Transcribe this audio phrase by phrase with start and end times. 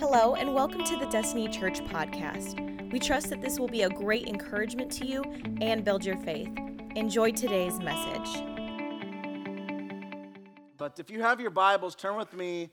[0.00, 2.90] Hello, and welcome to the Destiny Church podcast.
[2.90, 5.22] We trust that this will be a great encouragement to you
[5.60, 6.48] and build your faith.
[6.96, 8.42] Enjoy today's message.
[10.78, 12.70] But if you have your Bibles, turn with me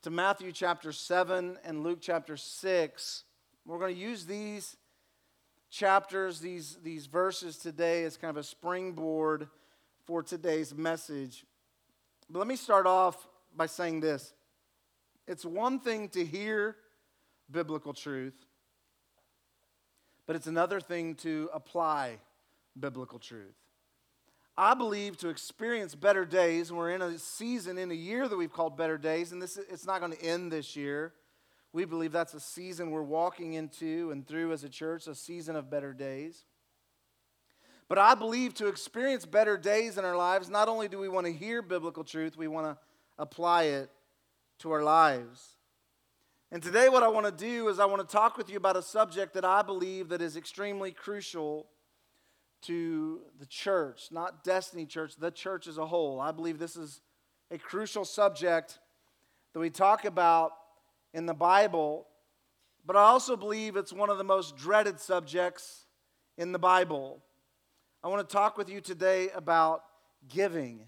[0.00, 3.24] to Matthew chapter 7 and Luke chapter 6.
[3.66, 4.78] We're going to use these
[5.68, 9.46] chapters, these, these verses today as kind of a springboard
[10.06, 11.44] for today's message.
[12.30, 14.32] But let me start off by saying this
[15.26, 16.76] it's one thing to hear
[17.50, 18.34] biblical truth,
[20.26, 22.18] but it's another thing to apply
[22.78, 23.54] biblical truth.
[24.56, 28.36] I believe to experience better days, and we're in a season, in a year that
[28.36, 31.12] we've called better days, and this it's not going to end this year.
[31.72, 35.56] We believe that's a season we're walking into and through as a church, a season
[35.56, 36.44] of better days.
[37.88, 41.26] But I believe to experience better days in our lives, not only do we want
[41.26, 42.78] to hear biblical truth, we want to
[43.18, 43.90] apply it
[44.62, 45.56] to our lives.
[46.52, 48.76] And today what I want to do is I want to talk with you about
[48.76, 51.66] a subject that I believe that is extremely crucial
[52.62, 56.20] to the church, not Destiny Church, the church as a whole.
[56.20, 57.00] I believe this is
[57.50, 58.78] a crucial subject
[59.52, 60.52] that we talk about
[61.12, 62.06] in the Bible,
[62.86, 65.86] but I also believe it's one of the most dreaded subjects
[66.38, 67.20] in the Bible.
[68.04, 69.82] I want to talk with you today about
[70.28, 70.86] giving.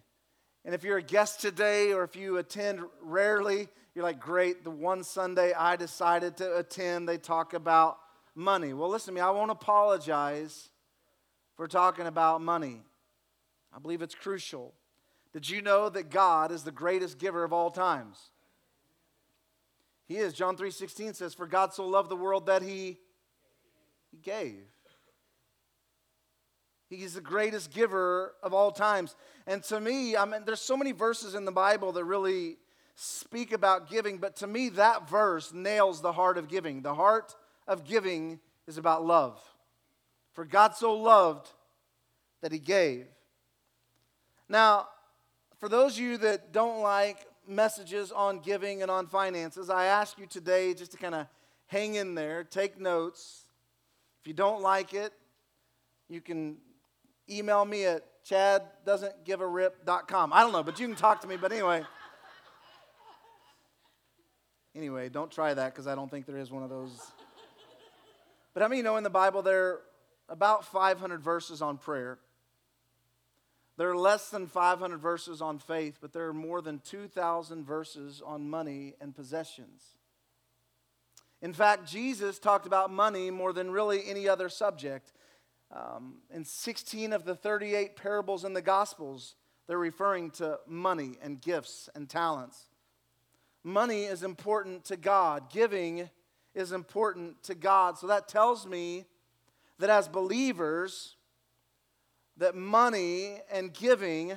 [0.64, 4.70] And if you're a guest today or if you attend rarely, you're like, great, the
[4.70, 7.98] one Sunday I decided to attend, they talk about
[8.34, 8.72] money.
[8.72, 10.70] Well, listen to me, I won't apologize
[11.56, 12.82] for talking about money.
[13.74, 14.74] I believe it's crucial.
[15.32, 18.30] Did you know that God is the greatest giver of all times?
[20.06, 20.34] He is.
[20.34, 23.00] John 3:16 says, "For God so loved the world that he
[24.10, 24.68] he gave."
[26.96, 29.16] He's the greatest giver of all times.
[29.46, 32.58] And to me, I mean, there's so many verses in the Bible that really
[32.96, 36.82] speak about giving, but to me, that verse nails the heart of giving.
[36.82, 37.34] The heart
[37.66, 39.40] of giving is about love.
[40.32, 41.50] For God so loved
[42.40, 43.06] that he gave.
[44.48, 44.88] Now,
[45.58, 50.18] for those of you that don't like messages on giving and on finances, I ask
[50.18, 51.26] you today just to kind of
[51.66, 53.46] hang in there, take notes.
[54.20, 55.12] If you don't like it,
[56.08, 56.58] you can
[57.28, 60.32] email me at chaddoesn'tgivearip.com.
[60.32, 61.36] I don't know, but you can talk to me.
[61.36, 61.82] But anyway,
[64.74, 66.90] anyway, don't try that because I don't think there is one of those.
[68.52, 69.80] But I mean, you know, in the Bible, there are
[70.28, 72.18] about 500 verses on prayer.
[73.76, 78.22] There are less than 500 verses on faith, but there are more than 2,000 verses
[78.24, 79.82] on money and possessions.
[81.42, 85.12] In fact, Jesus talked about money more than really any other subject.
[85.72, 89.34] Um, in 16 of the 38 parables in the Gospels,
[89.66, 92.68] they're referring to money and gifts and talents.
[93.62, 96.10] Money is important to God, giving
[96.54, 97.98] is important to God.
[97.98, 99.06] So that tells me
[99.78, 101.16] that as believers,
[102.36, 104.34] that money and giving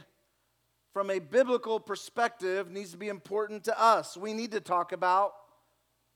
[0.94, 4.18] from a biblical perspective needs to be important to us.
[4.18, 5.34] We need to talk about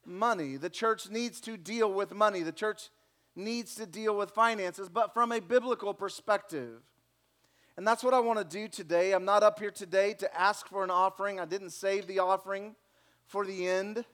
[0.04, 0.56] money.
[0.56, 2.42] The church needs to deal with money.
[2.42, 2.90] The church
[3.34, 6.82] needs to deal with finances, but from a biblical perspective.
[7.76, 9.12] And that's what I want to do today.
[9.12, 11.40] I'm not up here today to ask for an offering.
[11.40, 12.74] I didn't save the offering
[13.26, 14.04] for the end.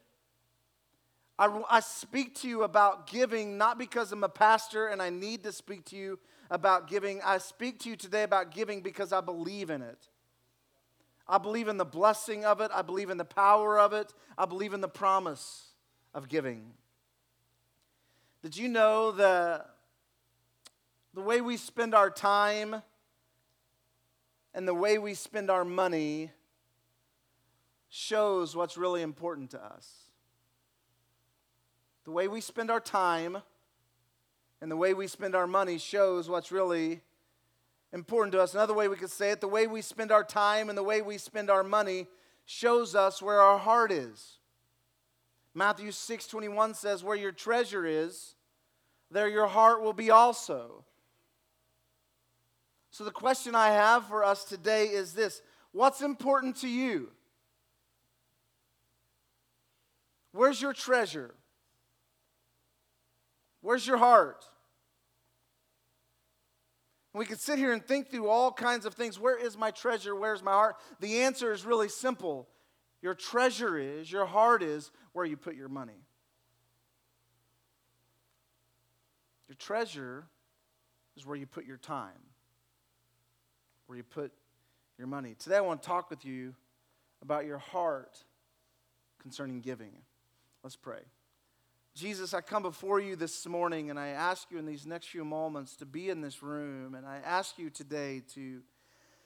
[1.38, 5.44] I, I, speak to you about giving not because I'm a pastor and I need
[5.44, 6.18] to speak to you
[6.50, 7.20] about giving.
[7.24, 10.08] I speak to you today about giving because I believe in it.
[11.28, 12.70] I believe in the blessing of it.
[12.74, 14.12] I believe in the power of it.
[14.36, 15.68] I believe in the promise
[16.14, 16.72] of giving.
[18.40, 19.64] Did you know the,
[21.12, 22.82] the way we spend our time
[24.54, 26.30] and the way we spend our money
[27.88, 30.04] shows what's really important to us?
[32.04, 33.38] The way we spend our time
[34.60, 37.00] and the way we spend our money shows what's really
[37.92, 38.54] important to us.
[38.54, 41.02] Another way we could say it the way we spend our time and the way
[41.02, 42.06] we spend our money
[42.46, 44.37] shows us where our heart is.
[45.58, 48.36] Matthew 6 21 says, Where your treasure is,
[49.10, 50.84] there your heart will be also.
[52.90, 57.10] So, the question I have for us today is this What's important to you?
[60.30, 61.34] Where's your treasure?
[63.60, 64.44] Where's your heart?
[67.12, 69.18] We could sit here and think through all kinds of things.
[69.18, 70.14] Where is my treasure?
[70.14, 70.76] Where's my heart?
[71.00, 72.48] The answer is really simple.
[73.00, 76.04] Your treasure is, your heart is where you put your money.
[79.48, 80.26] Your treasure
[81.16, 82.20] is where you put your time,
[83.86, 84.32] where you put
[84.98, 85.34] your money.
[85.38, 86.54] Today, I want to talk with you
[87.22, 88.24] about your heart
[89.22, 89.92] concerning giving.
[90.62, 91.00] Let's pray.
[91.94, 95.24] Jesus, I come before you this morning and I ask you in these next few
[95.24, 96.94] moments to be in this room.
[96.94, 98.60] And I ask you today to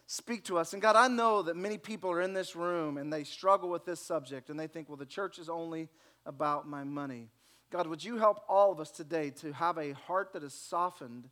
[0.07, 0.73] speak to us.
[0.73, 3.85] And God, I know that many people are in this room and they struggle with
[3.85, 5.89] this subject and they think, well, the church is only
[6.27, 7.29] about my money.
[7.71, 11.31] God, would you help all of us today to have a heart that is softened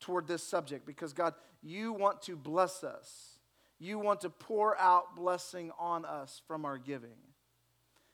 [0.00, 0.86] toward this subject?
[0.86, 3.38] Because, God, you want to bless us,
[3.78, 7.18] you want to pour out blessing on us from our giving.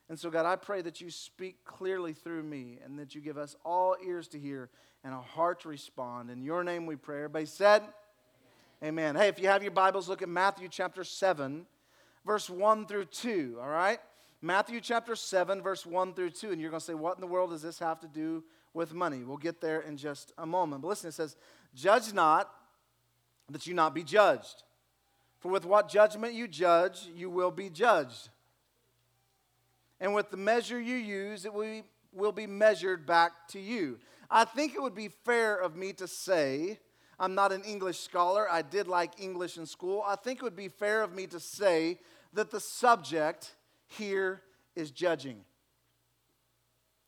[0.08, 3.38] And so, God, I pray that you speak clearly through me and that you give
[3.38, 4.68] us all ears to hear
[5.04, 6.30] and a heart to respond.
[6.30, 7.18] In your name we pray.
[7.18, 7.82] Everybody said,
[8.82, 9.14] Amen.
[9.14, 11.66] Hey, if you have your Bibles, look at Matthew chapter 7,
[12.26, 14.00] verse 1 through 2, all right?
[14.40, 16.50] Matthew chapter 7, verse 1 through 2.
[16.50, 18.42] And you're going to say, What in the world does this have to do
[18.74, 19.22] with money?
[19.22, 20.82] We'll get there in just a moment.
[20.82, 21.36] But listen, it says,
[21.74, 22.50] Judge not
[23.50, 24.64] that you not be judged.
[25.38, 28.30] For with what judgment you judge, you will be judged
[30.02, 31.82] and with the measure you use, it will be,
[32.12, 34.00] will be measured back to you.
[34.28, 36.80] I think it would be fair of me to say,
[37.22, 40.02] I'm not an English scholar, I did like English in school.
[40.04, 42.00] I think it would be fair of me to say
[42.32, 43.54] that the subject
[43.86, 44.42] here
[44.74, 45.44] is judging.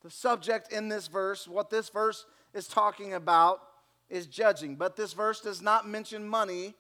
[0.05, 3.59] The subject in this verse, what this verse is talking about,
[4.09, 4.77] is judging.
[4.77, 6.75] But this verse does not mention money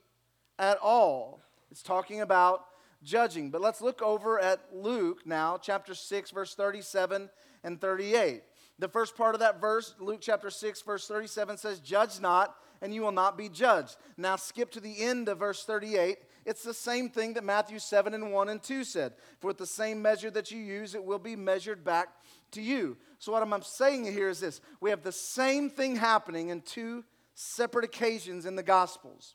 [0.56, 1.40] at all.
[1.72, 2.66] It's talking about
[3.02, 3.50] judging.
[3.50, 7.28] But let's look over at Luke now, chapter 6, verse 37
[7.64, 8.42] and 38.
[8.78, 12.94] The first part of that verse, Luke chapter 6, verse 37 says, Judge not, and
[12.94, 13.96] you will not be judged.
[14.19, 16.19] Now skip to the end of verse 38.
[16.44, 19.14] It's the same thing that Matthew 7 and 1 and 2 said.
[19.40, 22.08] For with the same measure that you use, it will be measured back
[22.50, 22.98] to you.
[23.19, 27.04] So, what I'm saying here is this we have the same thing happening in two
[27.32, 29.34] separate occasions in the Gospels.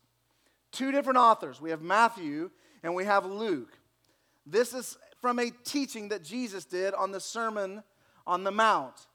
[0.72, 1.60] Two different authors.
[1.60, 2.52] We have Matthew
[2.84, 3.80] and we have Luke.
[4.46, 7.84] This is from a teaching that Jesus did on the Sermon
[8.28, 9.08] on the Mount.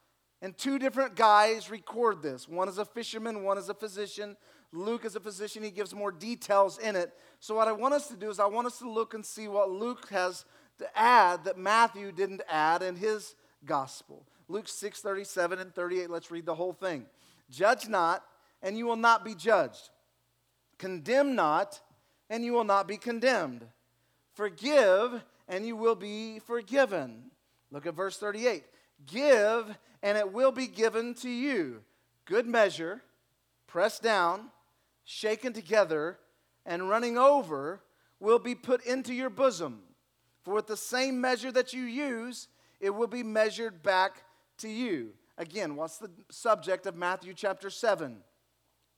[0.42, 2.48] And two different guys record this.
[2.48, 4.36] One is a fisherman, one is a physician.
[4.72, 7.12] Luke is a physician, he gives more details in it.
[7.38, 9.46] So, what I want us to do is, I want us to look and see
[9.46, 10.44] what Luke has
[10.78, 14.26] to add that Matthew didn't add in his gospel.
[14.48, 17.06] Luke 6 37 and 38, let's read the whole thing.
[17.50, 18.25] Judge not,
[18.62, 19.90] and you will not be judged.
[20.78, 21.81] Condemn not,
[22.28, 23.64] and you will not be condemned.
[24.32, 27.31] Forgive, and you will be forgiven.
[27.70, 28.64] Look at verse 38.
[29.06, 31.80] Give, and it will be given to you.
[32.26, 33.02] Good measure,
[33.66, 34.50] pressed down,
[35.02, 36.18] shaken together,
[36.66, 37.80] and running over
[38.20, 39.80] will be put into your bosom.
[40.44, 42.48] For with the same measure that you use,
[42.80, 44.24] it will be measured back
[44.58, 45.14] to you.
[45.38, 48.18] Again, what's the subject of Matthew chapter 7?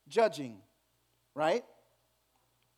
[0.09, 0.59] Judging,
[1.37, 1.65] right?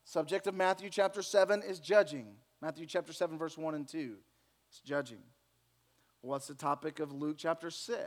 [0.05, 2.27] Subject of Matthew chapter 7 is judging.
[2.61, 4.17] Matthew chapter 7, verse 1 and 2.
[4.69, 5.23] It's judging.
[6.21, 7.99] What's the topic of Luke chapter 6?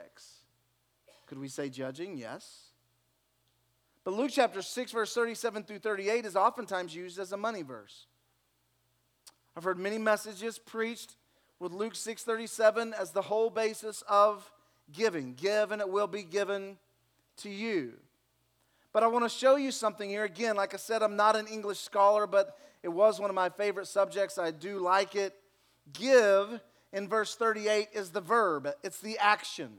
[1.28, 2.18] Could we say judging?
[2.18, 2.72] Yes.
[4.04, 8.08] But Luke chapter 6, verse 37 through 38 is oftentimes used as a money verse.
[9.56, 11.16] I've heard many messages preached
[11.60, 14.52] with Luke 6:37 as the whole basis of
[14.92, 15.36] giving.
[15.36, 16.80] Give and it will be given
[17.38, 17.94] to you.
[18.94, 20.24] But I want to show you something here.
[20.24, 23.50] Again, like I said, I'm not an English scholar, but it was one of my
[23.50, 24.38] favorite subjects.
[24.38, 25.36] I do like it.
[25.94, 26.60] Give
[26.94, 29.72] in verse 38 is the verb, it's the action,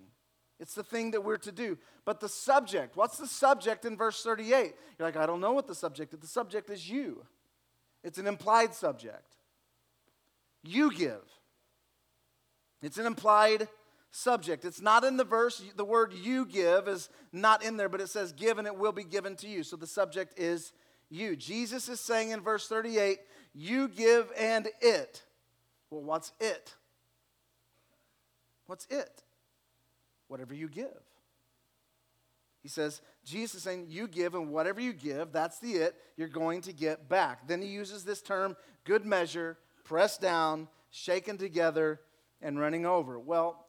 [0.59, 1.79] it's the thing that we're to do.
[2.05, 4.75] But the subject, what's the subject in verse 38?
[4.99, 6.21] You're like, I don't know what the subject is.
[6.21, 7.25] The subject is you,
[8.03, 9.37] it's an implied subject.
[10.65, 11.23] You give.
[12.83, 13.69] It's an implied
[14.11, 14.65] subject.
[14.65, 15.63] It's not in the verse.
[15.77, 18.93] The word you give is not in there, but it says give and it will
[18.93, 19.63] be given to you.
[19.63, 20.73] So the subject is
[21.09, 21.37] you.
[21.37, 23.19] Jesus is saying in verse 38,
[23.55, 25.23] you give and it.
[25.91, 26.75] Well, what's it?
[28.73, 29.23] What's it?
[30.29, 31.03] Whatever you give.
[32.63, 36.27] He says, Jesus is saying, you give, and whatever you give, that's the it, you're
[36.27, 37.47] going to get back.
[37.47, 42.01] Then he uses this term, good measure, pressed down, shaken together,
[42.41, 43.19] and running over.
[43.19, 43.67] Well,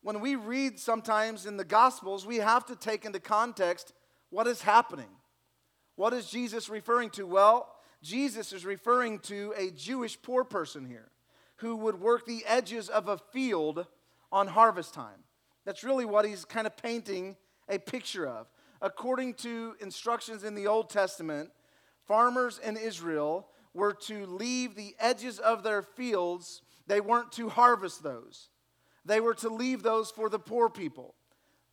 [0.00, 3.92] when we read sometimes in the Gospels, we have to take into context
[4.30, 5.10] what is happening.
[5.96, 7.26] What is Jesus referring to?
[7.26, 7.68] Well,
[8.02, 11.10] Jesus is referring to a Jewish poor person here
[11.56, 13.86] who would work the edges of a field
[14.32, 15.20] on harvest time.
[15.64, 17.36] That's really what he's kind of painting
[17.68, 18.48] a picture of.
[18.80, 21.50] According to instructions in the Old Testament,
[22.06, 28.02] farmers in Israel were to leave the edges of their fields, they weren't to harvest
[28.02, 28.48] those.
[29.04, 31.14] They were to leave those for the poor people.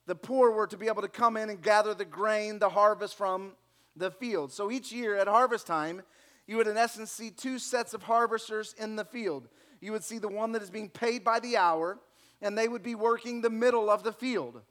[0.05, 3.15] The poor were to be able to come in and gather the grain, the harvest
[3.15, 3.53] from
[3.95, 4.51] the field.
[4.51, 6.01] So each year at harvest time,
[6.47, 9.49] you would in essence see two sets of harvesters in the field.
[9.81, 11.99] You would see the one that is being paid by the hour,
[12.41, 14.61] and they would be working the middle of the field.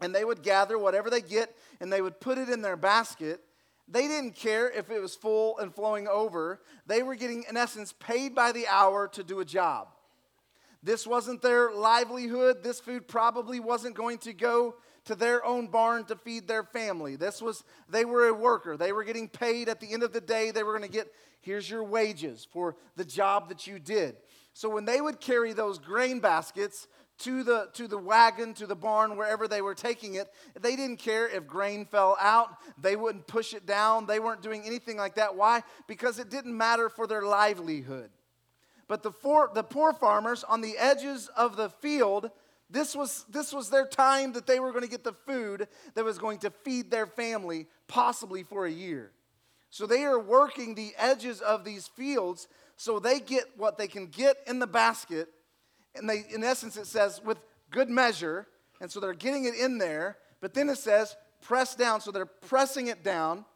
[0.00, 3.40] And they would gather whatever they get and they would put it in their basket.
[3.88, 6.60] They didn't care if it was full and flowing over.
[6.86, 9.88] They were getting, in essence, paid by the hour to do a job.
[10.82, 12.64] This wasn't their livelihood.
[12.64, 17.16] This food probably wasn't going to go to their own barn to feed their family.
[17.16, 18.76] This was, they were a worker.
[18.76, 20.50] They were getting paid at the end of the day.
[20.50, 24.16] They were going to get, here's your wages for the job that you did.
[24.54, 26.86] So when they would carry those grain baskets
[27.18, 30.28] to the, to the wagon, to the barn, wherever they were taking it,
[30.60, 32.56] they didn't care if grain fell out.
[32.80, 34.06] They wouldn't push it down.
[34.06, 35.36] They weren't doing anything like that.
[35.36, 35.62] Why?
[35.86, 38.10] Because it didn't matter for their livelihood.
[38.88, 42.30] But the, for, the poor farmers on the edges of the field,
[42.68, 46.04] this was, this was their time that they were going to get the food that
[46.04, 49.12] was going to feed their family, possibly for a year.
[49.72, 54.06] So they are working the edges of these fields so they get what they can
[54.06, 55.30] get in the basket.
[55.94, 57.38] And they, in essence, it says with
[57.70, 58.46] good measure.
[58.82, 60.18] And so they're getting it in there.
[60.42, 62.02] But then it says press down.
[62.02, 63.46] So they're pressing it down.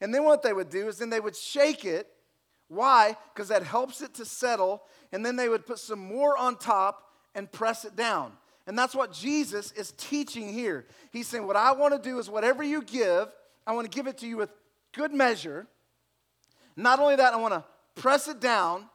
[0.00, 2.08] And then what they would do is then they would shake it.
[2.68, 3.14] Why?
[3.34, 4.84] Because that helps it to settle.
[5.12, 8.32] And then they would put some more on top and press it down.
[8.66, 10.86] And that's what Jesus is teaching here.
[11.12, 13.28] He's saying, What I want to do is whatever you give,
[13.66, 14.50] I want to give it to you with
[14.98, 15.68] good measure.
[16.76, 17.64] Not only that, I want to
[17.94, 18.88] press it down.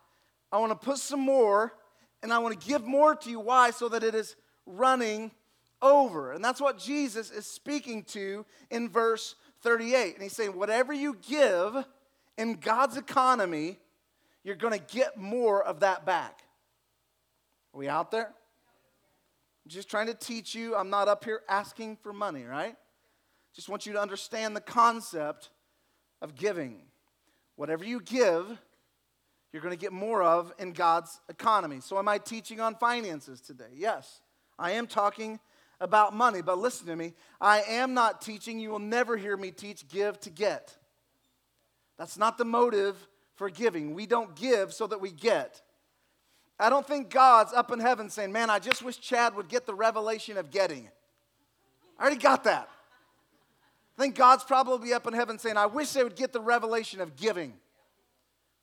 [0.51, 1.73] I want to put some more,
[2.21, 3.39] and I want to give more to you.
[3.39, 3.71] Why?
[3.71, 5.31] So that it is running
[5.81, 6.33] over.
[6.33, 10.13] And that's what Jesus is speaking to in verse 38.
[10.13, 11.73] And he's saying, Whatever you give
[12.37, 13.79] in God's economy,
[14.43, 16.41] you're going to get more of that back.
[17.73, 18.27] Are we out there?
[18.27, 20.75] I'm just trying to teach you.
[20.75, 22.75] I'm not up here asking for money, right?
[23.55, 25.49] Just want you to understand the concept
[26.23, 26.81] of giving.
[27.55, 28.47] Whatever you give,
[29.51, 31.81] you're going to get more of in God's economy.
[31.81, 33.69] So, am I teaching on finances today?
[33.75, 34.21] Yes.
[34.57, 35.39] I am talking
[35.79, 37.13] about money, but listen to me.
[37.39, 40.75] I am not teaching, you will never hear me teach give to get.
[41.97, 42.95] That's not the motive
[43.35, 43.93] for giving.
[43.93, 45.61] We don't give so that we get.
[46.59, 49.65] I don't think God's up in heaven saying, Man, I just wish Chad would get
[49.65, 50.89] the revelation of getting.
[51.99, 52.69] I already got that.
[53.97, 56.99] I think God's probably up in heaven saying, I wish they would get the revelation
[56.99, 57.53] of giving.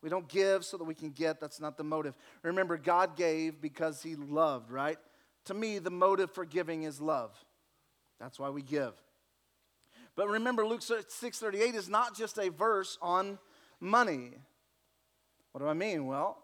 [0.03, 1.41] We don't give so that we can get.
[1.41, 2.17] That's not the motive.
[2.43, 4.99] Remember, God gave because He loved, right?
[5.47, 7.33] To me, the motive for giving is love.
[8.19, 8.95] That's why we give.
[10.17, 13.39] But remember, Luke 6:38 is not just a verse on
[13.79, 14.33] money.
[15.53, 16.07] What do I mean?
[16.07, 16.43] Well,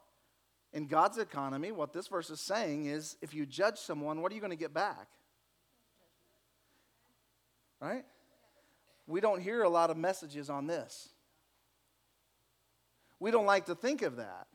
[0.73, 4.35] in God's economy, what this verse is saying is if you judge someone, what are
[4.35, 5.09] you going to get back?
[7.81, 8.05] Right?
[9.07, 11.09] We don't hear a lot of messages on this.
[13.21, 14.47] We don't like to think of that.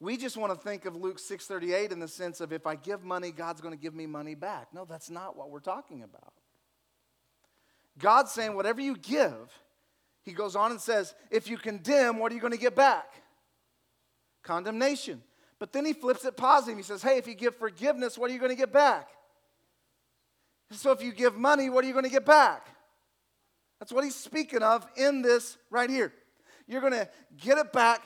[0.00, 3.02] We just want to think of Luke 6:38 in the sense of if I give
[3.02, 4.68] money, God's going to give me money back.
[4.74, 6.32] No, that's not what we're talking about.
[7.98, 9.52] God's saying whatever you give,
[10.22, 13.12] he goes on and says, if you condemn, what are you going to get back?
[14.42, 15.22] Condemnation.
[15.58, 16.76] But then he flips it positive.
[16.76, 19.08] He says, hey, if you give forgiveness, what are you going to get back?
[20.72, 22.66] So if you give money, what are you going to get back?
[23.78, 26.12] That's what he's speaking of in this right here.
[26.66, 28.02] You're going to get it back,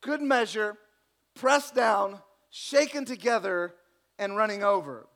[0.00, 0.76] good measure,
[1.34, 3.74] pressed down, shaken together,
[4.18, 5.06] and running over.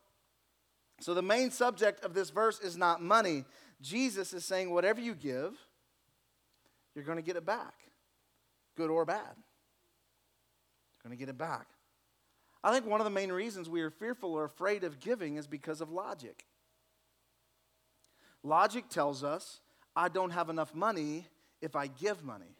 [1.01, 3.45] So, the main subject of this verse is not money.
[3.81, 5.55] Jesus is saying, whatever you give,
[6.95, 7.75] you're going to get it back,
[8.77, 9.35] good or bad.
[10.95, 11.67] You're going to get it back.
[12.63, 15.49] I think one of the main reasons we are fearful or afraid of giving is
[15.49, 16.45] because of logic.
[18.45, 19.61] Logic tells us
[19.95, 21.27] I don't have enough money
[21.61, 22.57] if I give money.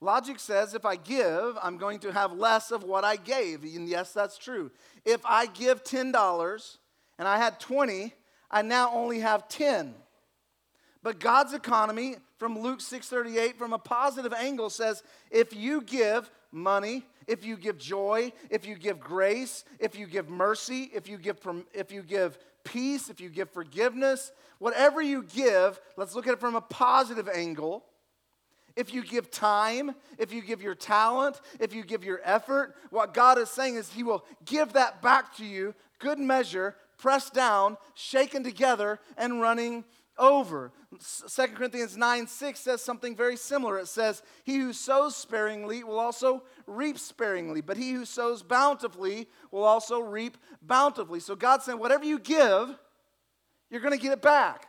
[0.00, 3.64] Logic says if I give, I'm going to have less of what I gave.
[3.64, 4.70] And yes, that's true.
[5.04, 6.76] If I give $10
[7.18, 8.14] and I had 20,
[8.50, 9.94] I now only have 10.
[11.02, 17.04] But God's economy from Luke 6:38 from a positive angle says if you give money,
[17.26, 21.38] if you give joy, if you give grace, if you give mercy, if you give
[21.72, 26.40] if you give peace, if you give forgiveness, whatever you give, let's look at it
[26.40, 27.84] from a positive angle.
[28.76, 33.12] If you give time, if you give your talent, if you give your effort, what
[33.12, 37.76] God is saying is He will give that back to you, good measure, pressed down,
[37.94, 39.84] shaken together, and running
[40.18, 40.72] over.
[40.90, 43.78] 2 Corinthians 9 6 says something very similar.
[43.78, 49.28] It says, He who sows sparingly will also reap sparingly, but he who sows bountifully
[49.50, 51.20] will also reap bountifully.
[51.20, 52.74] So God's saying, whatever you give,
[53.70, 54.68] you're going to get it back.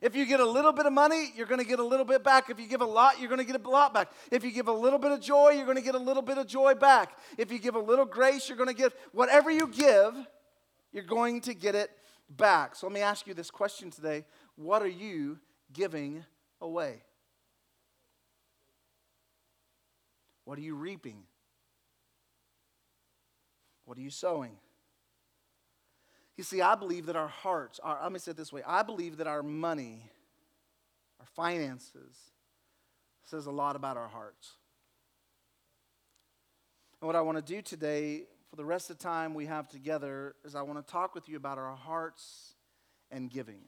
[0.00, 2.24] If you get a little bit of money, you're going to get a little bit
[2.24, 2.50] back.
[2.50, 4.10] If you give a lot, you're going to get a lot back.
[4.32, 6.38] If you give a little bit of joy, you're going to get a little bit
[6.38, 7.16] of joy back.
[7.38, 10.16] If you give a little grace, you're going to get whatever you give,
[10.92, 11.90] you're going to get it
[12.36, 12.74] back.
[12.74, 14.24] So let me ask you this question today
[14.56, 15.38] What are you
[15.72, 16.24] giving
[16.60, 17.02] away?
[20.44, 21.22] What are you reaping?
[23.84, 24.56] What are you sowing?
[26.36, 28.82] You see, I believe that our hearts, our, let me say it this way I
[28.82, 30.10] believe that our money,
[31.20, 32.16] our finances,
[33.24, 34.52] says a lot about our hearts.
[37.00, 39.66] And what I want to do today, for the rest of the time we have
[39.66, 42.52] together, is I want to talk with you about our hearts
[43.10, 43.62] and giving.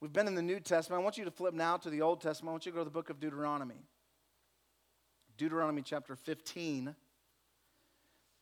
[0.00, 1.00] We've been in the New Testament.
[1.00, 2.50] I want you to flip now to the Old Testament.
[2.50, 3.86] I want you to go to the book of Deuteronomy.
[5.38, 6.92] Deuteronomy chapter 15.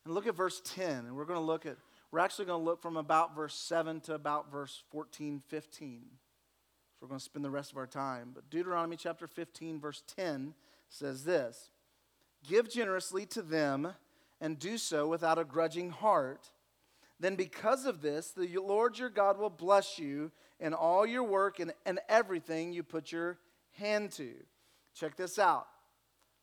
[0.06, 1.04] And look at verse 10.
[1.04, 1.76] And we're going to look at
[2.10, 6.00] we're actually going to look from about verse 7 to about verse 14, 15.
[6.08, 8.30] So we're going to spend the rest of our time.
[8.34, 10.54] But Deuteronomy chapter 15, verse 10
[10.88, 11.68] says this
[12.48, 13.92] Give generously to them
[14.40, 16.50] and do so without a grudging heart.
[17.20, 21.60] Then, because of this, the Lord your God will bless you in all your work
[21.60, 23.38] and, and everything you put your
[23.72, 24.32] hand to.
[24.94, 25.66] Check this out.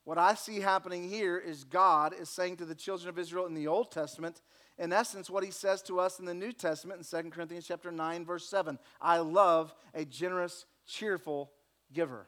[0.04, 3.54] What I see happening here is God is saying to the children of Israel in
[3.54, 4.42] the Old Testament,
[4.80, 7.92] in essence, what he says to us in the New Testament in 2 Corinthians chapter
[7.92, 8.80] 9, verse 7.
[9.00, 11.52] I love a generous, cheerful
[11.94, 12.28] giver.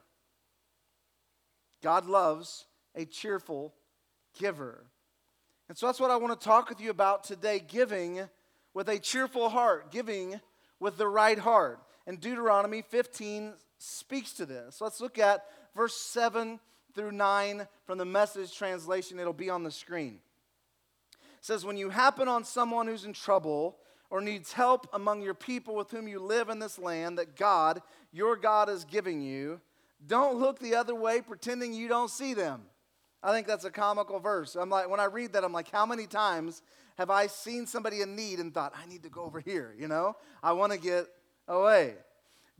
[1.82, 3.74] God loves a cheerful
[4.38, 4.86] giver.
[5.68, 8.28] And so that's what I want to talk with you about today giving
[8.74, 10.40] with a cheerful heart, giving
[10.78, 11.80] with the right heart.
[12.06, 14.80] And Deuteronomy 15 speaks to this.
[14.80, 15.44] Let's look at
[15.74, 16.60] verse 7
[16.94, 19.18] through 9 from the message translation.
[19.18, 20.18] It'll be on the screen
[21.38, 23.76] It says, When you happen on someone who's in trouble
[24.10, 27.80] or needs help among your people with whom you live in this land that God,
[28.12, 29.60] your God, is giving you,
[30.06, 32.62] don't look the other way pretending you don't see them.
[33.24, 34.54] I think that's a comical verse.
[34.54, 36.60] I'm like, when I read that, I'm like, how many times
[36.98, 39.88] have I seen somebody in need and thought, I need to go over here, you
[39.88, 40.14] know?
[40.42, 41.06] I want to get
[41.48, 41.94] away.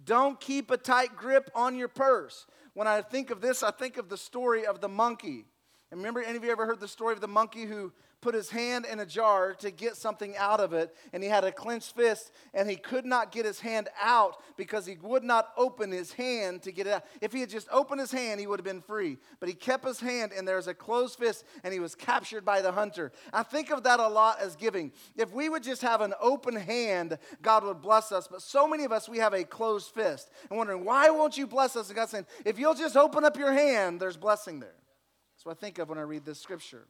[0.03, 2.47] Don't keep a tight grip on your purse.
[2.73, 5.45] When I think of this, I think of the story of the monkey.
[5.95, 8.51] And remember, any of you ever heard the story of the monkey who put his
[8.51, 11.95] hand in a jar to get something out of it, and he had a clenched
[11.95, 16.13] fist, and he could not get his hand out because he would not open his
[16.15, 17.05] hand to get it out.
[17.21, 19.19] If he had just opened his hand, he would have been free.
[19.39, 22.61] But he kept his hand, and there's a closed fist, and he was captured by
[22.61, 23.13] the hunter.
[23.33, 24.91] I think of that a lot as giving.
[25.17, 28.27] If we would just have an open hand, God would bless us.
[28.27, 30.29] But so many of us, we have a closed fist.
[30.51, 31.87] And wondering, why won't you bless us?
[31.87, 34.75] And God's saying, if you'll just open up your hand, there's blessing there.
[35.45, 36.87] That's what I think of when I read this scripture.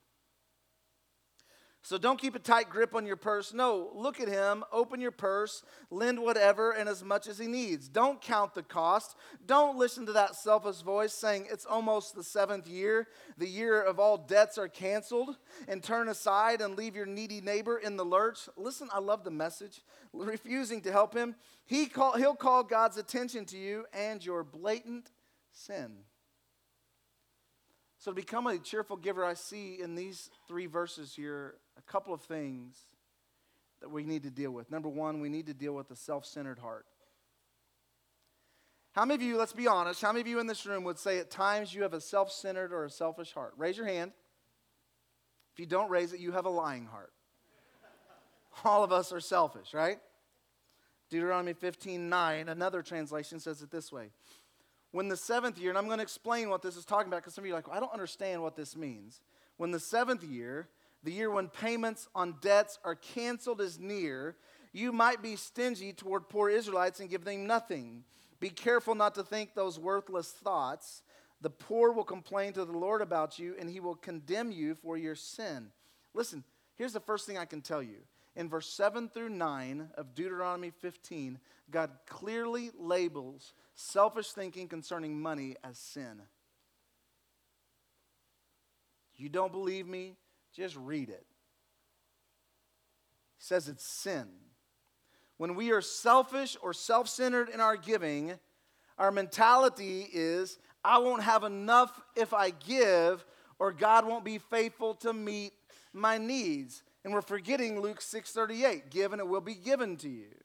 [1.82, 3.52] So don't keep a tight grip on your purse.
[3.52, 7.88] No, look at him, open your purse, lend whatever and as much as he needs.
[7.88, 9.16] Don't count the cost.
[9.44, 13.98] Don't listen to that selfish voice saying it's almost the seventh year, the year of
[13.98, 15.36] all debts are canceled,
[15.66, 18.48] and turn aside and leave your needy neighbor in the lurch.
[18.56, 19.82] Listen, I love the message.
[20.12, 21.34] Refusing to help him,
[21.66, 25.10] he call, he'll call God's attention to you and your blatant
[25.52, 26.04] sin.
[28.04, 32.12] So, to become a cheerful giver, I see in these three verses here a couple
[32.12, 32.76] of things
[33.80, 34.70] that we need to deal with.
[34.70, 36.84] Number one, we need to deal with the self centered heart.
[38.92, 40.98] How many of you, let's be honest, how many of you in this room would
[40.98, 43.54] say at times you have a self centered or a selfish heart?
[43.56, 44.12] Raise your hand.
[45.54, 47.14] If you don't raise it, you have a lying heart.
[48.66, 49.96] All of us are selfish, right?
[51.08, 54.10] Deuteronomy 15 9, another translation says it this way
[54.94, 57.34] when the seventh year, and I'm going to explain what this is talking about because
[57.34, 59.22] some of you are like, well, I don't understand what this means.
[59.56, 60.68] When the seventh year,
[61.02, 64.36] the year when payments on debts are canceled, is near,
[64.72, 68.04] you might be stingy toward poor Israelites and give them nothing.
[68.38, 71.02] Be careful not to think those worthless thoughts.
[71.40, 74.96] The poor will complain to the Lord about you, and he will condemn you for
[74.96, 75.72] your sin.
[76.14, 76.44] Listen,
[76.76, 77.96] here's the first thing I can tell you.
[78.36, 81.40] In verse 7 through 9 of Deuteronomy 15,
[81.72, 86.22] God clearly labels selfish thinking concerning money as sin.
[89.16, 90.16] You don't believe me?
[90.52, 91.26] Just read it.
[93.36, 94.26] He says it's sin.
[95.36, 98.38] When we are selfish or self centered in our giving,
[98.98, 103.24] our mentality is I won't have enough if I give,
[103.58, 105.52] or God won't be faithful to meet
[105.92, 106.82] my needs.
[107.04, 110.43] And we're forgetting Luke 6:38, give and it will be given to you.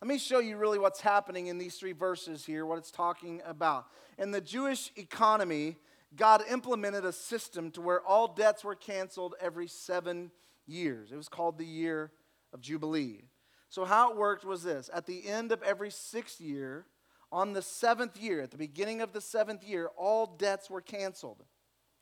[0.00, 3.42] Let me show you really what's happening in these three verses here, what it's talking
[3.44, 3.84] about.
[4.16, 5.76] In the Jewish economy,
[6.16, 10.30] God implemented a system to where all debts were canceled every seven
[10.66, 11.12] years.
[11.12, 12.12] It was called the year
[12.54, 13.24] of Jubilee.
[13.68, 16.86] So, how it worked was this at the end of every sixth year,
[17.30, 21.44] on the seventh year, at the beginning of the seventh year, all debts were canceled.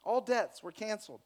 [0.04, 1.20] All debts were canceled.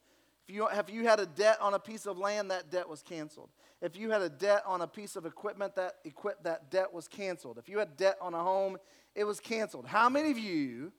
[0.48, 3.02] If you, if you had a debt on a piece of land, that debt was
[3.02, 3.48] canceled.
[3.80, 7.08] If you had a debt on a piece of equipment, that, equip, that debt was
[7.08, 7.58] canceled.
[7.58, 8.78] If you had debt on a home,
[9.14, 9.86] it was canceled.
[9.86, 10.92] How many of you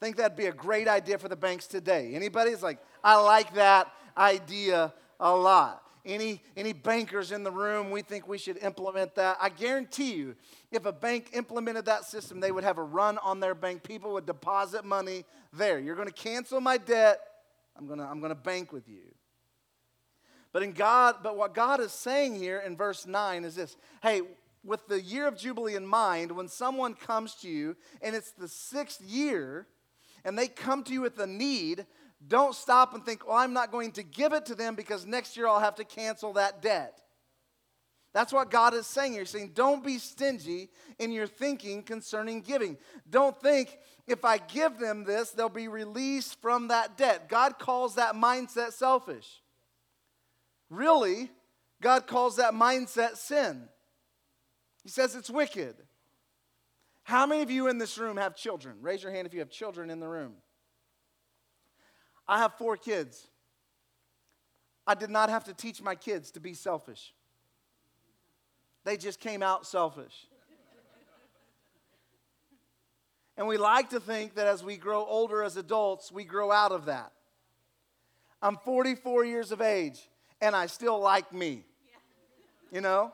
[0.00, 2.14] think that'd be a great idea for the banks today?
[2.14, 5.82] Anybody's like, I like that idea a lot.
[6.04, 9.36] Any, any bankers in the room, we think we should implement that.
[9.40, 10.34] I guarantee you,
[10.72, 13.82] if a bank implemented that system, they would have a run on their bank.
[13.82, 15.78] People would deposit money there.
[15.78, 17.20] You're going to cancel my debt.
[17.80, 19.14] I'm going to I'm going to bank with you.
[20.52, 24.22] But in God, but what God is saying here in verse 9 is this hey,
[24.62, 28.48] with the year of Jubilee in mind, when someone comes to you and it's the
[28.48, 29.66] sixth year
[30.24, 31.86] and they come to you with a need,
[32.26, 35.36] don't stop and think, well, I'm not going to give it to them because next
[35.36, 37.00] year I'll have to cancel that debt.
[38.12, 39.22] That's what God is saying here.
[39.22, 42.76] He's saying, don't be stingy in your thinking concerning giving.
[43.08, 47.28] Don't think if I give them this, they'll be released from that debt.
[47.28, 49.42] God calls that mindset selfish.
[50.70, 51.30] Really,
[51.80, 53.68] God calls that mindset sin.
[54.82, 55.76] He says it's wicked.
[57.04, 58.76] How many of you in this room have children?
[58.80, 60.34] Raise your hand if you have children in the room.
[62.26, 63.28] I have four kids.
[64.86, 67.14] I did not have to teach my kids to be selfish,
[68.84, 70.26] they just came out selfish.
[73.36, 76.72] And we like to think that as we grow older as adults, we grow out
[76.72, 77.12] of that.
[78.42, 80.08] I'm 44 years of age
[80.40, 81.64] and I still like me.
[82.70, 83.12] You know?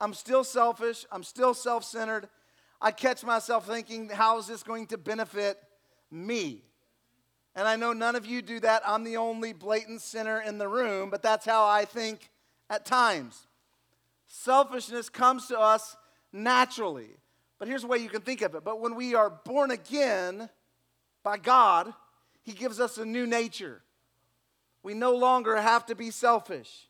[0.00, 1.06] I'm still selfish.
[1.12, 2.28] I'm still self centered.
[2.80, 5.58] I catch myself thinking, how is this going to benefit
[6.10, 6.64] me?
[7.54, 8.82] And I know none of you do that.
[8.84, 12.30] I'm the only blatant sinner in the room, but that's how I think
[12.68, 13.46] at times.
[14.34, 15.94] Selfishness comes to us
[16.32, 17.10] naturally.
[17.58, 18.64] But here's the way you can think of it.
[18.64, 20.48] But when we are born again
[21.22, 21.92] by God,
[22.42, 23.82] He gives us a new nature.
[24.82, 26.88] We no longer have to be selfish.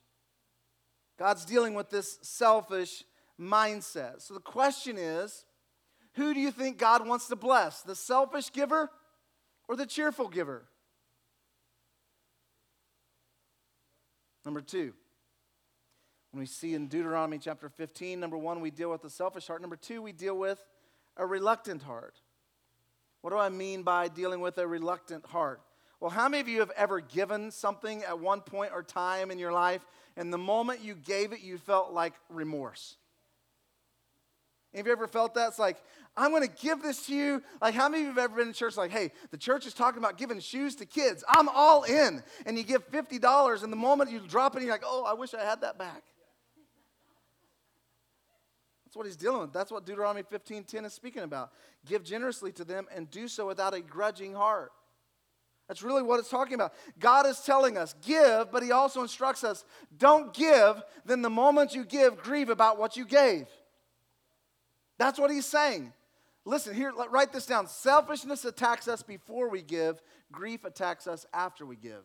[1.18, 3.02] God's dealing with this selfish
[3.40, 4.22] mindset.
[4.22, 5.44] So the question is
[6.12, 7.82] who do you think God wants to bless?
[7.82, 8.88] The selfish giver
[9.66, 10.62] or the cheerful giver?
[14.44, 14.94] Number two,
[16.32, 19.60] when we see in Deuteronomy chapter 15, number one, we deal with the selfish heart.
[19.60, 20.64] Number two, we deal with
[21.18, 22.20] a reluctant heart.
[23.20, 25.60] What do I mean by dealing with a reluctant heart?
[26.00, 29.38] Well, how many of you have ever given something at one point or time in
[29.38, 29.84] your life,
[30.16, 32.96] and the moment you gave it, you felt like remorse?
[34.74, 35.48] Have you ever felt that?
[35.48, 35.76] It's like,
[36.16, 37.42] I'm going to give this to you.
[37.60, 39.74] Like, how many of you have ever been in church like, hey, the church is
[39.74, 41.22] talking about giving shoes to kids.
[41.28, 42.22] I'm all in.
[42.46, 45.34] And you give $50, and the moment you drop it, you're like, oh, I wish
[45.34, 46.02] I had that back.
[48.92, 49.54] That's what he's dealing with.
[49.54, 51.50] That's what Deuteronomy 15:10 is speaking about.
[51.86, 54.70] Give generously to them and do so without a grudging heart.
[55.66, 56.74] That's really what it's talking about.
[56.98, 59.64] God is telling us, give, but he also instructs us,
[59.96, 63.46] don't give, then the moment you give, grieve about what you gave.
[64.98, 65.94] That's what he's saying.
[66.44, 67.68] Listen, here, write this down.
[67.68, 72.04] Selfishness attacks us before we give, grief attacks us after we give.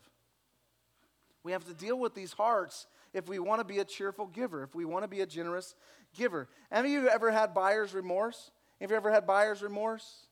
[1.43, 4.63] We have to deal with these hearts if we want to be a cheerful giver,
[4.63, 5.76] if we want to be a generous
[6.17, 6.49] giver.
[6.71, 8.51] Have you ever had buyer's remorse?
[8.82, 10.27] Have you ever had buyer's remorse?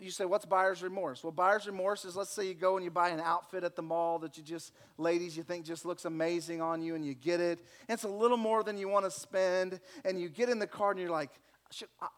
[0.00, 1.24] You say, what's buyer's remorse?
[1.24, 3.82] Well, buyer's remorse is let's say you go and you buy an outfit at the
[3.82, 7.40] mall that you just, ladies, you think just looks amazing on you and you get
[7.40, 7.58] it.
[7.88, 9.80] And it's a little more than you want to spend.
[10.04, 11.30] And you get in the car and you're like,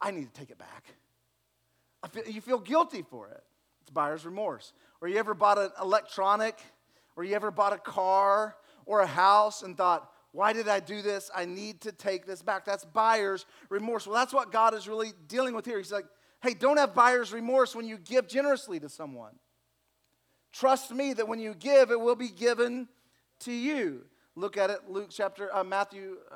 [0.03, 0.85] I need to take it back.
[2.11, 3.42] Feel, you feel guilty for it.
[3.81, 4.74] It's buyer's remorse.
[5.00, 6.59] Or you ever bought an electronic,
[7.16, 11.01] or you ever bought a car or a house and thought, why did I do
[11.01, 11.31] this?
[11.33, 12.64] I need to take this back.
[12.64, 14.05] That's buyer's remorse.
[14.05, 15.79] Well, that's what God is really dealing with here.
[15.79, 16.07] He's like,
[16.42, 19.38] hey, don't have buyer's remorse when you give generously to someone.
[20.53, 22.88] Trust me that when you give, it will be given
[23.40, 24.07] to you.
[24.35, 26.35] Look at it, Luke chapter, uh, Matthew, uh,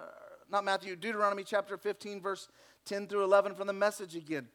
[0.48, 2.48] not Matthew, Deuteronomy chapter 15, verse
[2.84, 4.46] 10 through 11 from the message again.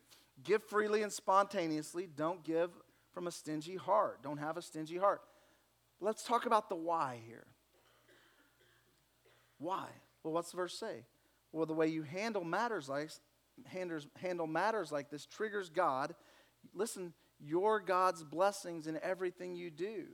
[0.46, 2.08] Give freely and spontaneously.
[2.16, 2.70] Don't give
[3.14, 4.24] from a stingy heart.
[4.24, 5.22] Don't have a stingy heart.
[6.00, 7.44] Let's talk about the why here.
[9.64, 9.88] Why?
[10.24, 11.06] Well, what's the verse say?
[11.52, 13.10] Well, the way you handle matters like
[14.16, 16.16] handle matters like this triggers God.
[16.74, 20.06] Listen, your God's blessings in everything you do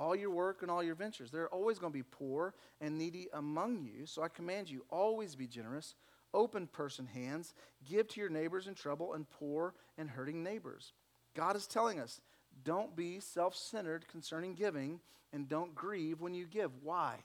[0.00, 1.30] all your work and all your ventures.
[1.30, 4.06] There are always going to be poor and needy among you.
[4.06, 5.94] So I command you, always be generous,
[6.32, 7.52] open person hands,
[7.84, 10.94] give to your neighbors in trouble, and poor and hurting neighbors.
[11.36, 12.22] God is telling us,
[12.64, 15.00] don't be self centered concerning giving,
[15.32, 16.70] and don't grieve when you give.
[16.82, 17.16] Why?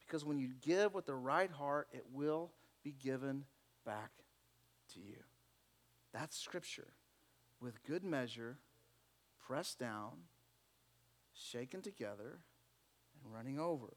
[0.00, 2.50] Because when you give with the right heart, it will
[2.84, 3.44] be given
[3.86, 4.10] back
[4.94, 5.16] to you.
[6.12, 6.92] That's Scripture.
[7.60, 8.58] With good measure,
[9.46, 10.10] pressed down,
[11.32, 12.40] shaken together,
[13.22, 13.94] and running over.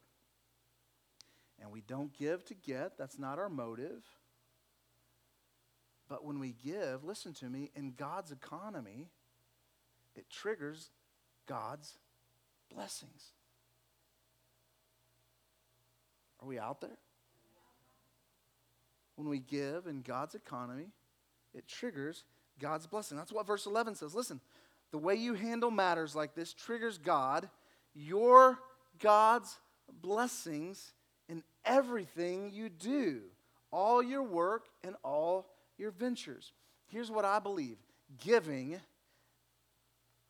[1.60, 4.04] And we don't give to get, that's not our motive.
[6.08, 9.08] But when we give, listen to me, in God's economy,
[10.16, 10.90] it triggers
[11.46, 11.98] God's
[12.74, 13.32] blessings.
[16.40, 16.98] Are we out there?
[19.16, 20.88] When we give in God's economy,
[21.54, 22.24] it triggers
[22.60, 23.16] God's blessing.
[23.16, 24.14] That's what verse 11 says.
[24.14, 24.40] Listen,
[24.90, 27.48] the way you handle matters like this triggers God,
[27.94, 28.58] your
[29.00, 29.58] God's
[30.02, 30.92] blessings
[31.28, 33.22] in everything you do,
[33.70, 35.46] all your work and all
[35.78, 36.52] your ventures.
[36.88, 37.78] Here's what I believe
[38.24, 38.80] giving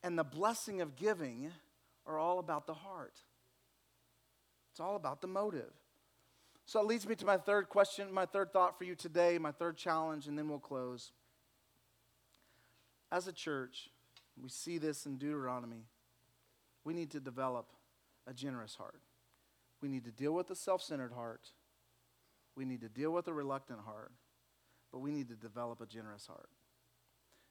[0.03, 1.51] and the blessing of giving
[2.05, 3.19] are all about the heart,
[4.71, 5.73] it's all about the motive.
[6.65, 9.53] So it leads me to my third question, my third thought for you today, my
[9.53, 11.13] third challenge, and then we'll close.
[13.09, 13.89] As a church,
[14.41, 15.85] we see this in Deuteronomy.
[16.83, 17.71] We need to develop
[18.27, 19.01] a generous heart.
[19.81, 21.51] We need to deal with a self centered heart.
[22.55, 24.11] We need to deal with a reluctant heart.
[24.91, 26.49] But we need to develop a generous heart.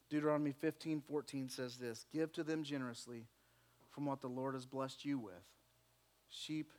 [0.08, 3.26] Deuteronomy 15 14 says this Give to them generously
[3.90, 5.34] from what the Lord has blessed you with
[6.28, 6.72] sheep,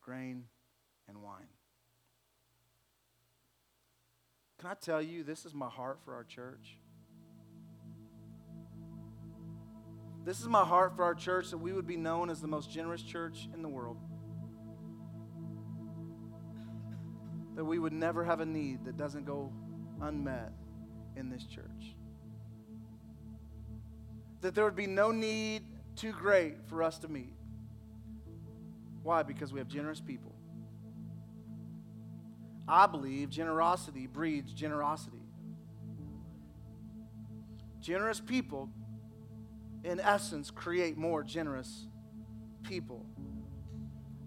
[0.00, 0.44] grain,
[1.08, 1.48] and wine.
[4.58, 6.78] Can I tell you, this is my heart for our church?
[10.24, 12.70] This is my heart for our church that we would be known as the most
[12.70, 13.96] generous church in the world.
[17.56, 19.52] That we would never have a need that doesn't go
[20.00, 20.52] unmet
[21.16, 21.96] in this church.
[24.42, 25.62] That there would be no need
[25.96, 27.34] too great for us to meet.
[29.02, 29.22] Why?
[29.22, 30.32] Because we have generous people.
[32.68, 35.18] I believe generosity breeds generosity.
[37.80, 38.68] Generous people,
[39.82, 41.86] in essence, create more generous
[42.62, 43.04] people.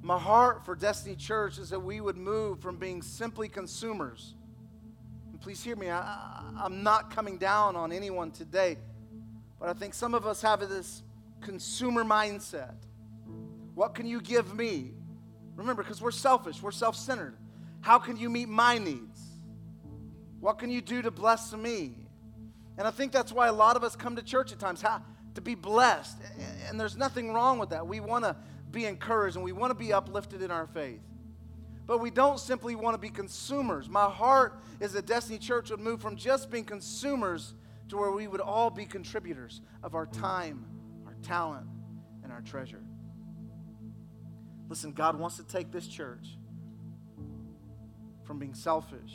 [0.02, 4.36] My heart for Destiny Church is that we would move from being simply consumers.
[5.32, 8.78] And please hear me, I, am not coming down on anyone today,
[9.60, 11.04] but I think some of us have this
[11.42, 12.76] consumer mindset.
[13.74, 14.94] What can you give me?
[15.56, 17.36] Remember, because we're selfish, we're self centered.
[17.82, 19.22] How can you meet my needs?
[20.40, 21.96] What can you do to bless me?
[22.78, 25.02] And I think that's why a lot of us come to church at times how,
[25.36, 26.18] to be blessed.
[26.68, 27.88] And there's nothing wrong with that.
[27.88, 28.36] We want to
[28.72, 31.02] be encouraged and we want to be uplifted in our faith.
[31.88, 33.88] But we don't simply want to be consumers.
[33.88, 37.54] My heart is that Destiny Church would move from just being consumers
[37.90, 40.66] to where we would all be contributors of our time,
[41.06, 41.68] our talent,
[42.24, 42.84] and our treasure.
[44.68, 46.38] Listen, God wants to take this church
[48.24, 49.14] from being selfish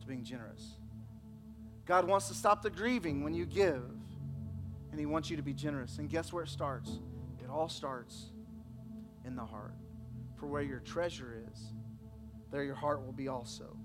[0.00, 0.76] to being generous.
[1.84, 3.84] God wants to stop the grieving when you give,
[4.90, 5.98] and He wants you to be generous.
[5.98, 6.98] And guess where it starts?
[7.42, 8.30] It all starts
[9.26, 9.74] in the heart.
[10.36, 11.72] For where your treasure is,
[12.50, 13.76] there your heart will be also.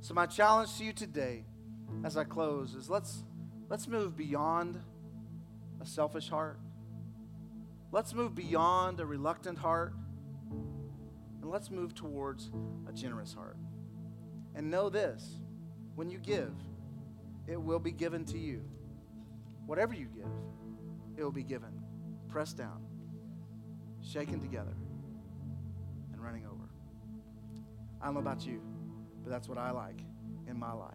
[0.00, 1.44] So, my challenge to you today
[2.04, 3.24] as I close is let's,
[3.68, 4.80] let's move beyond
[5.80, 6.58] a selfish heart.
[7.90, 9.94] Let's move beyond a reluctant heart
[10.50, 12.50] and let's move towards
[12.88, 13.56] a generous heart.
[14.54, 15.38] And know this
[15.94, 16.54] when you give,
[17.46, 18.62] it will be given to you.
[19.66, 20.30] Whatever you give,
[21.16, 21.70] it will be given.
[22.28, 22.84] Pressed down,
[24.00, 24.74] shaken together,
[26.12, 26.68] and running over.
[28.00, 28.60] I don't know about you,
[29.22, 30.00] but that's what I like
[30.48, 30.94] in my life.